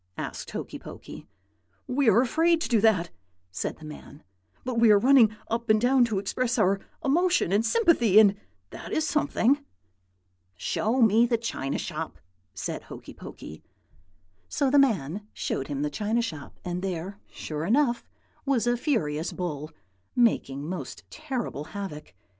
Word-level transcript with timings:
asked 0.17 0.49
Hokey 0.49 0.79
Pokey. 0.79 1.27
"'We 1.85 2.09
are 2.09 2.21
afraid 2.21 2.59
to 2.61 2.67
do 2.67 2.81
that,' 2.81 3.11
said 3.51 3.77
the 3.77 3.85
man; 3.85 4.23
'but 4.65 4.79
we 4.79 4.89
are 4.89 4.97
running 4.97 5.29
up 5.47 5.69
and 5.69 5.79
down 5.79 6.05
to 6.05 6.17
express 6.17 6.57
our 6.57 6.79
emotion 7.05 7.51
and 7.51 7.63
sympathy, 7.63 8.19
and 8.19 8.33
that 8.71 8.91
is 8.91 9.05
something.' 9.05 9.63
"'Show 10.55 11.03
me 11.03 11.27
the 11.27 11.37
china 11.37 11.77
shop,' 11.77 12.17
said 12.55 12.81
Hokey 12.81 13.13
Pokey. 13.13 13.61
"So 14.49 14.71
the 14.71 14.79
man 14.79 15.27
showed 15.33 15.67
him 15.67 15.83
the 15.83 15.91
china 15.91 16.23
shop; 16.23 16.57
and 16.65 16.81
there, 16.81 17.19
sure 17.29 17.63
enough, 17.63 18.03
was 18.43 18.65
a 18.65 18.77
furious 18.77 19.31
bull, 19.31 19.69
making 20.15 20.67
most 20.67 21.03
terrible 21.11 21.63
havoc. 21.75 22.15